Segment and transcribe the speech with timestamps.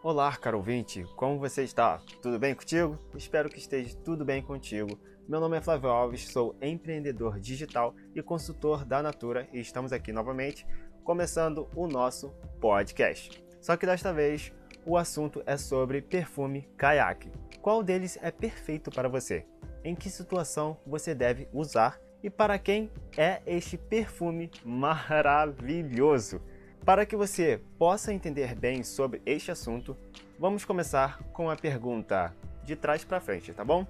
[0.00, 2.00] Olá, caro ouvinte, como você está?
[2.22, 2.96] Tudo bem contigo?
[3.16, 4.96] Espero que esteja tudo bem contigo.
[5.28, 10.12] Meu nome é Flávio Alves, sou empreendedor digital e consultor da Natura e estamos aqui
[10.12, 10.64] novamente
[11.02, 13.44] começando o nosso podcast.
[13.60, 14.52] Só que desta vez
[14.86, 17.32] o assunto é sobre perfume caiaque.
[17.60, 19.44] Qual deles é perfeito para você?
[19.82, 26.40] Em que situação você deve usar e para quem é este perfume maravilhoso?
[26.88, 29.94] Para que você possa entender bem sobre este assunto,
[30.38, 32.34] vamos começar com a pergunta
[32.64, 33.86] de trás para frente, tá bom?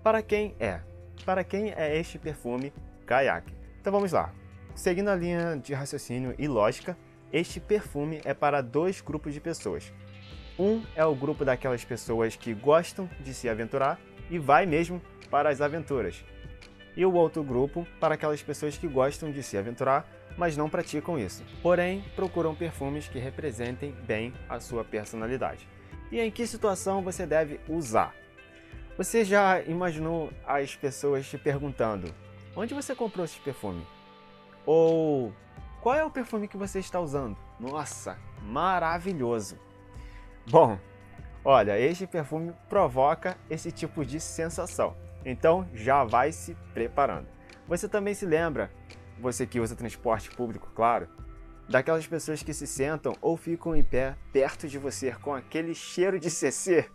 [0.00, 0.80] Para quem é?
[1.24, 2.72] Para quem é este perfume
[3.04, 3.52] Kayak?
[3.80, 4.32] Então vamos lá.
[4.76, 6.96] Seguindo a linha de raciocínio e lógica,
[7.32, 9.92] este perfume é para dois grupos de pessoas.
[10.56, 13.98] Um é o grupo daquelas pessoas que gostam de se aventurar
[14.30, 16.24] e vai mesmo para as aventuras.
[16.96, 21.18] E o outro grupo para aquelas pessoas que gostam de se aventurar mas não praticam
[21.18, 21.44] isso.
[21.62, 25.68] Porém, procuram perfumes que representem bem a sua personalidade.
[26.10, 28.14] E em que situação você deve usar?
[28.96, 32.12] Você já imaginou as pessoas te perguntando:
[32.54, 33.86] onde você comprou esse perfume?
[34.66, 35.32] Ou
[35.80, 37.36] qual é o perfume que você está usando?
[37.58, 39.58] Nossa, maravilhoso!
[40.50, 40.78] Bom,
[41.44, 44.96] olha, este perfume provoca esse tipo de sensação.
[45.24, 47.28] Então já vai se preparando.
[47.68, 48.70] Você também se lembra
[49.20, 51.08] você que usa transporte público, claro,
[51.68, 56.18] daquelas pessoas que se sentam ou ficam em pé perto de você com aquele cheiro
[56.18, 56.88] de CC.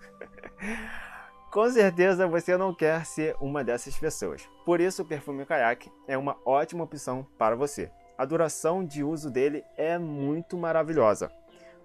[1.56, 4.46] com certeza você não quer ser uma dessas pessoas.
[4.66, 7.90] Por isso o perfume Kayak é uma ótima opção para você.
[8.18, 11.32] A duração de uso dele é muito maravilhosa,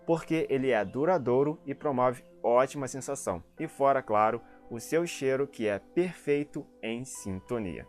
[0.04, 3.42] porque ele é duradouro e promove ótima sensação.
[3.58, 7.86] E fora, claro, o seu cheiro que é perfeito em sintonia.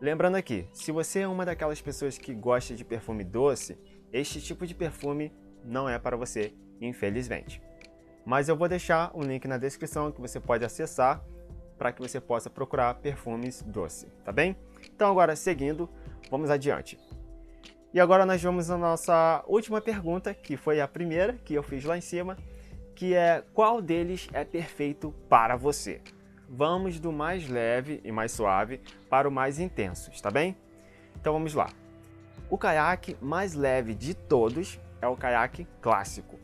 [0.00, 3.78] Lembrando aqui, se você é uma daquelas pessoas que gosta de perfume doce,
[4.12, 5.32] este tipo de perfume
[5.64, 7.62] não é para você, infelizmente.
[8.24, 11.24] Mas eu vou deixar um link na descrição que você pode acessar
[11.78, 14.56] para que você possa procurar perfumes doce, tá bem?
[14.94, 15.88] Então agora seguindo,
[16.30, 16.98] vamos adiante.
[17.92, 21.84] E agora nós vamos à nossa última pergunta, que foi a primeira que eu fiz
[21.84, 22.36] lá em cima,
[22.94, 26.00] que é qual deles é perfeito para você?
[26.48, 30.56] Vamos do mais leve e mais suave para o mais intenso, está bem?
[31.20, 31.70] Então vamos lá.
[32.50, 36.38] O caiaque mais leve de todos é o caiaque clássico.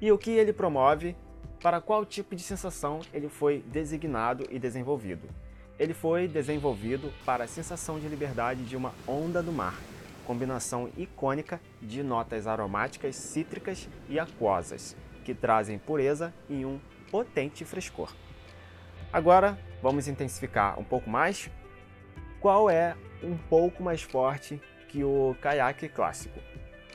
[0.00, 1.16] E o que ele promove?
[1.62, 5.28] Para qual tipo de sensação ele foi designado e desenvolvido?
[5.78, 9.74] Ele foi desenvolvido para a sensação de liberdade de uma onda do mar,
[10.26, 16.78] combinação icônica de notas aromáticas cítricas e aquosas, que trazem pureza e um
[17.10, 18.12] potente frescor.
[19.16, 21.50] Agora vamos intensificar um pouco mais.
[22.38, 24.60] Qual é um pouco mais forte
[24.90, 26.38] que o caiaque clássico?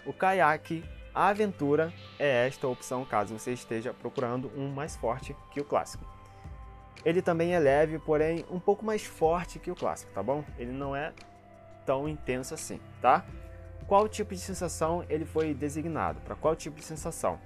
[0.05, 5.65] O caiaque aventura é esta opção caso você esteja procurando um mais forte que o
[5.65, 6.05] clássico.
[7.03, 10.45] Ele também é leve, porém um pouco mais forte que o clássico, tá bom?
[10.59, 11.13] Ele não é
[11.87, 13.25] tão intenso assim, tá?
[13.87, 16.21] Qual tipo de sensação ele foi designado?
[16.21, 17.39] Para qual tipo de sensação?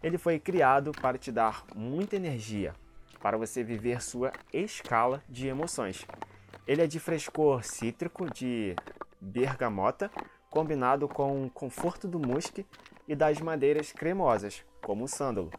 [0.00, 2.72] Ele foi criado para te dar muita energia,
[3.20, 6.06] para você viver sua escala de emoções.
[6.66, 8.74] Ele é de frescor cítrico de
[9.20, 10.10] bergamota,
[10.48, 12.66] combinado com o conforto do musque
[13.06, 15.50] e das madeiras cremosas, como o sândalo.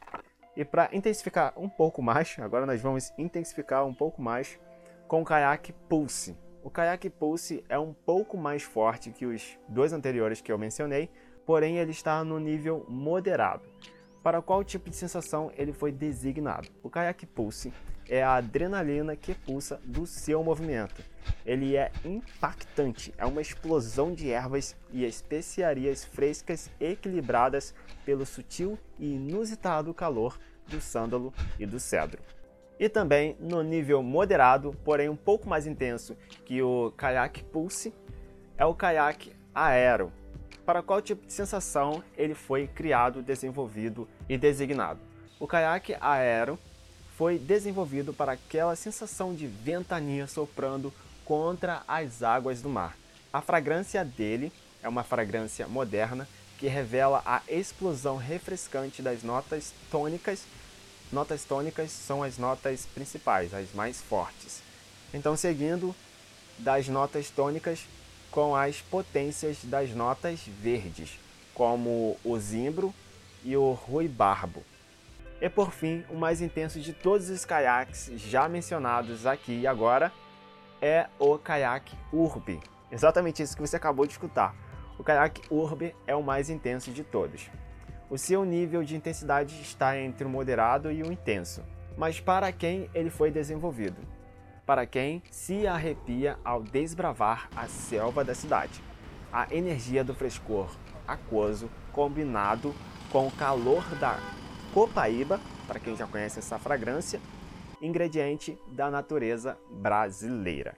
[0.56, 4.60] E para intensificar um pouco mais, agora nós vamos intensificar um pouco mais
[5.08, 6.38] com o caiaque Pulse.
[6.64, 11.10] O caiaque Pulse é um pouco mais forte que os dois anteriores que eu mencionei,
[11.46, 13.64] porém ele está no nível moderado.
[14.24, 16.70] Para qual tipo de sensação ele foi designado?
[16.84, 17.74] O Kayak Pulse
[18.08, 21.04] é a adrenalina que pulsa do seu movimento.
[21.46, 27.74] Ele é impactante, é uma explosão de ervas e especiarias frescas equilibradas
[28.06, 30.38] pelo sutil e inusitado calor
[30.68, 32.22] do sândalo e do cedro.
[32.80, 36.16] E também no nível moderado, porém um pouco mais intenso
[36.46, 37.94] que o Kayak Pulse,
[38.58, 40.12] é o Kayak Aero,
[40.72, 45.02] para qual tipo de sensação ele foi criado, desenvolvido e designado.
[45.38, 46.58] O caiaque aero
[47.18, 50.94] foi desenvolvido para aquela sensação de ventania soprando
[51.26, 52.96] contra as águas do mar.
[53.34, 54.50] A fragrância dele
[54.82, 56.26] é uma fragrância moderna
[56.58, 60.46] que revela a explosão refrescante das notas tônicas.
[61.12, 64.62] Notas tônicas são as notas principais, as mais fortes.
[65.14, 65.94] Então, seguindo
[66.58, 67.86] das notas tônicas,
[68.32, 71.20] com as potências das notas verdes,
[71.54, 72.94] como o zimbro
[73.44, 74.64] e o ruibarbo.
[75.42, 80.12] E por fim, o mais intenso de todos os caiaques já mencionados aqui e agora
[80.82, 82.60] é o caiaque Urbe.
[82.92, 84.56] Exatamente isso que você acabou de escutar.
[84.98, 87.50] O caiaque Urbe é o mais intenso de todos.
[88.10, 91.64] O seu nível de intensidade está entre o moderado e o intenso.
[91.98, 93.98] Mas para quem ele foi desenvolvido?
[94.72, 98.82] Para quem se arrepia ao desbravar a selva da cidade.
[99.30, 100.70] A energia do frescor
[101.06, 102.74] aquoso combinado
[103.12, 104.18] com o calor da
[104.74, 107.20] copaíba, para quem já conhece essa fragrância,
[107.82, 110.78] ingrediente da natureza brasileira.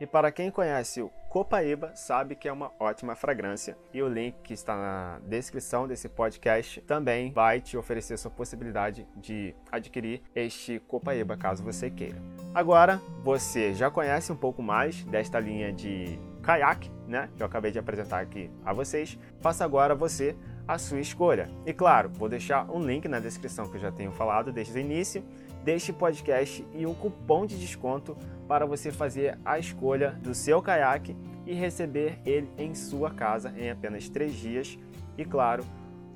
[0.00, 3.76] E para quem conhece o Copaíba, sabe que é uma ótima fragrância.
[3.92, 9.04] E o link que está na descrição desse podcast também vai te oferecer sua possibilidade
[9.16, 12.22] de adquirir este Copaíba, caso você queira.
[12.54, 17.28] Agora, você já conhece um pouco mais desta linha de caiaque, né?
[17.36, 19.18] Que eu acabei de apresentar aqui a vocês.
[19.40, 20.36] Faça agora você
[20.68, 21.50] a sua escolha.
[21.66, 24.80] E claro, vou deixar um link na descrição que eu já tenho falado desde o
[24.80, 25.24] início
[25.64, 28.16] deste podcast e um cupom de desconto
[28.46, 31.16] para você fazer a escolha do seu caiaque
[31.46, 34.78] e receber ele em sua casa em apenas três dias
[35.16, 35.64] e, claro,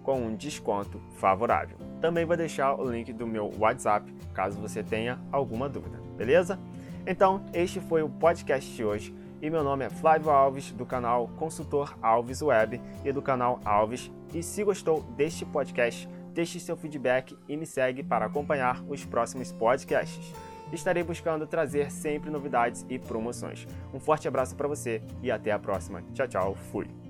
[0.03, 1.79] com um desconto favorável.
[2.00, 6.59] Também vou deixar o link do meu WhatsApp caso você tenha alguma dúvida, beleza?
[7.06, 11.29] Então, este foi o podcast de hoje e meu nome é Flávio Alves, do canal
[11.39, 14.11] Consultor Alves Web e do canal Alves.
[14.35, 19.50] E se gostou deste podcast, deixe seu feedback e me segue para acompanhar os próximos
[19.50, 20.32] podcasts.
[20.73, 23.67] Estarei buscando trazer sempre novidades e promoções.
[23.93, 26.00] Um forte abraço para você e até a próxima.
[26.14, 27.07] Tchau, tchau, fui!